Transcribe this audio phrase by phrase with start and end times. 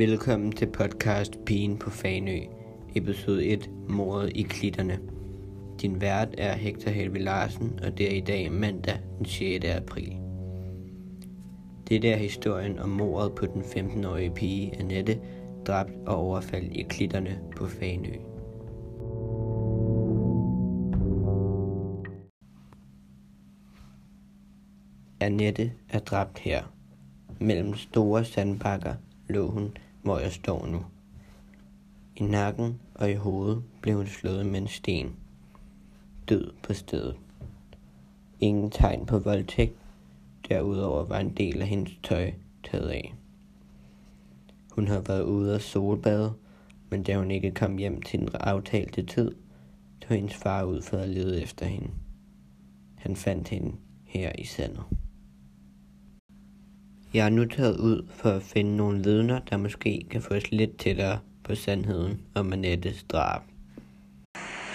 [0.00, 2.38] Velkommen til podcast Pigen på Fanø,
[2.94, 4.98] episode 1, Mordet i klitterne.
[5.82, 9.64] Din vært er Hector Helve Larsen, og det er i dag mandag den 6.
[9.64, 10.16] april.
[11.88, 15.20] Det er historien om mordet på den 15-årige pige Annette,
[15.66, 18.14] dræbt og overfaldt i klitterne på Fanø.
[25.20, 26.62] Annette er dræbt her.
[27.40, 28.94] Mellem store sandbakker
[29.28, 29.70] lå hun,
[30.02, 30.84] hvor jeg står nu.
[32.16, 35.16] I nakken og i hovedet blev hun slået med en sten.
[36.28, 37.16] Død på stedet.
[38.40, 39.74] Ingen tegn på voldtægt.
[40.48, 42.32] Derudover var en del af hendes tøj
[42.64, 43.14] taget af.
[44.72, 46.32] Hun har været ude og solbade,
[46.90, 49.32] men da hun ikke kom hjem til den aftalte tid,
[50.00, 51.90] tog hendes far ud for at lede efter hende.
[52.94, 53.72] Han fandt hende
[54.04, 54.84] her i sandet.
[57.14, 60.50] Jeg er nu taget ud for at finde nogle vidner, der måske kan få os
[60.50, 63.42] lidt tættere på sandheden om Annettes drab.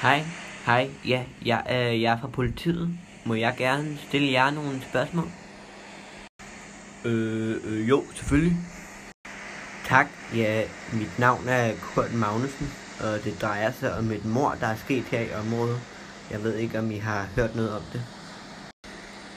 [0.02, 0.24] Hej,
[0.66, 2.90] hej, ja, jeg, øh, jeg er fra politiet.
[3.26, 5.26] Må jeg gerne stille jer nogle spørgsmål?
[7.06, 8.58] Øh, øh, jo, selvfølgelig.
[9.86, 12.68] Tak, ja, mit navn er Kurt Magnussen,
[13.00, 15.80] og det drejer sig om et mor, der er sket her i området.
[16.32, 18.02] Jeg ved ikke, om I har hørt noget om det.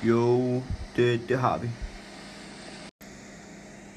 [0.02, 0.62] Jo,
[0.96, 1.68] det, det har vi.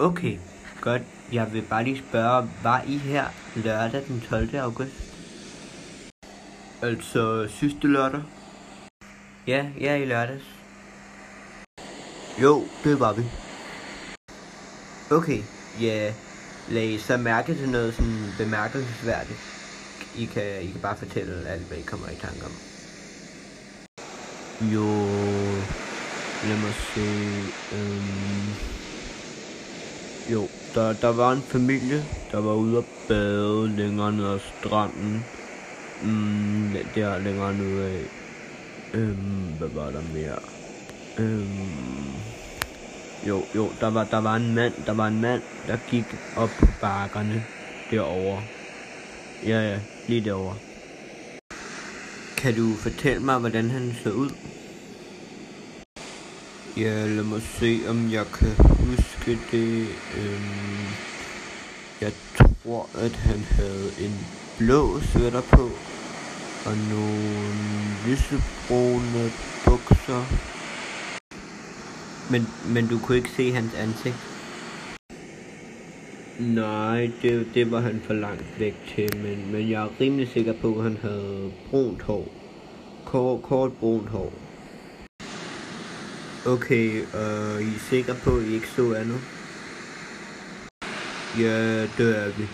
[0.01, 0.37] Okay,
[0.81, 1.01] godt.
[1.31, 4.55] Jeg vil bare lige spørge, var I her lørdag den 12.
[4.55, 4.91] august?
[6.81, 8.21] Altså sidste lørdag?
[9.47, 10.43] Ja, ja i lørdags.
[12.41, 13.23] Jo, det var vi.
[15.11, 15.43] Okay,
[15.81, 16.13] ja.
[16.69, 19.39] Lad I så mærke til noget sådan bemærkelsesværdigt.
[20.17, 22.51] I kan, I kan bare fortælle alt, hvad I kommer i tanke om.
[24.73, 24.87] Jo,
[26.47, 27.07] lad mig se.
[27.75, 28.81] Øhm,
[30.29, 35.25] jo, der, der var en familie, der var ude at bade længere ned ad stranden.
[36.01, 38.07] Mm, der længere ned af.
[38.93, 40.39] Øhm, hvad var der mere?
[41.19, 42.13] Øhm,
[43.27, 46.05] jo, jo, der var, der var en mand, der var en mand, der gik
[46.35, 47.45] op på bakkerne
[47.91, 48.43] derovre.
[49.43, 50.57] Ja, ja, lige derovre.
[52.37, 54.60] Kan du fortælle mig, hvordan han så ud?
[56.77, 59.87] Ja, lad mig se, om jeg kan huske det.
[60.17, 60.87] Øhm,
[62.01, 64.15] jeg tror, at han havde en
[64.57, 65.63] blå sweater på,
[66.65, 67.43] og nogle
[68.07, 69.23] lysebrune
[69.65, 70.23] bukser.
[72.31, 72.41] Men,
[72.73, 74.21] men du kunne ikke se hans ansigt?
[76.39, 80.53] Nej, det, det var han for langt væk til, men, men jeg er rimelig sikker
[80.61, 82.27] på, at han havde brunt hår.
[83.05, 84.33] Kort, kort brunt hår.
[86.45, 89.21] Okay, og uh, I er sikre på, at I ikke så andet?
[91.39, 92.47] Ja, det er vi.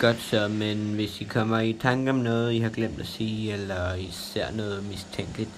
[0.00, 3.52] Godt så, men hvis I kommer i tanke om noget, I har glemt at sige,
[3.52, 5.50] eller I ser noget mistænkeligt,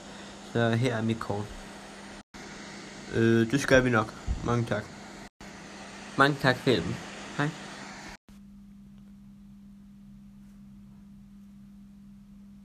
[0.53, 1.45] så her er mit kort.
[3.15, 4.15] Øh, det skal vi nok.
[4.45, 4.85] Mange tak.
[6.19, 6.97] Mange tak for hjælpen.
[7.37, 7.49] Hej.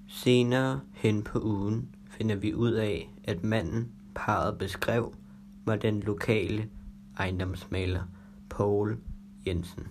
[0.08, 1.90] Senere hen på ugen
[2.24, 5.16] finder vi ud af, at manden parret beskrev
[5.66, 6.70] var den lokale
[7.18, 8.04] ejendomsmaler
[8.50, 8.98] Paul
[9.48, 9.88] Jensen.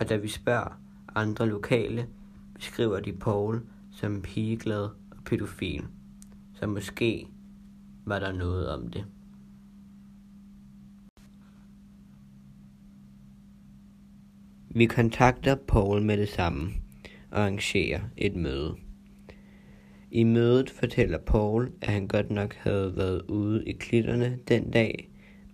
[0.00, 0.80] Og da vi spørger
[1.14, 2.06] andre lokale,
[2.54, 5.86] beskriver de Paul som pigeglad og pædofil.
[6.54, 7.28] Så måske
[8.04, 9.04] var der noget om det.
[14.70, 16.72] Vi kontakter Paul med det samme
[17.30, 18.87] og arrangerer et møde.
[20.10, 25.08] I mødet fortæller Paul, at han godt nok havde været ude i klitterne den dag,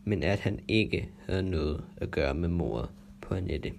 [0.05, 3.73] men at han ikke havde noget at gøre med mordet på Annette.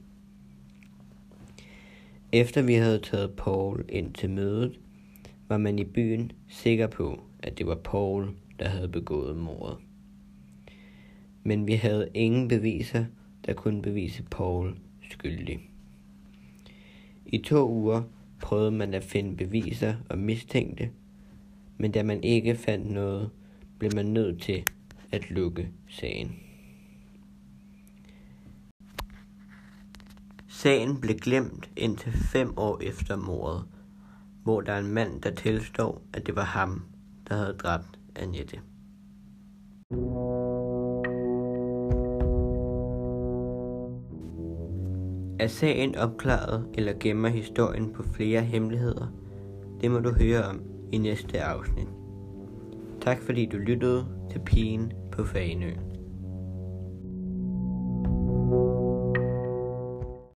[2.31, 4.80] Efter vi havde taget Paul ind til mødet,
[5.50, 9.77] var man i byen sikker på, at det var Paul, der havde begået mordet.
[11.44, 13.06] Men vi havde ingen beviser,
[13.45, 14.75] der kunne bevise Paul
[15.12, 15.60] skyldig.
[17.25, 18.01] I to uger
[18.42, 20.90] prøvede man at finde beviser og mistænkte,
[21.78, 23.30] men da man ikke fandt noget,
[23.80, 24.64] blev man nødt til
[25.12, 26.36] at lukke sagen.
[30.48, 33.64] Sagen blev glemt indtil fem år efter mordet,
[34.44, 36.86] hvor der er en mand, der tilstår, at det var ham,
[37.28, 38.60] der havde dræbt Annette.
[45.40, 49.08] Er sagen opklaret eller gemmer historien på flere hemmeligheder?
[49.82, 50.62] Det må du høre om
[50.92, 51.88] i næste afsnit.
[53.02, 55.72] Tak fordi du lyttede til Pigen på Faneø.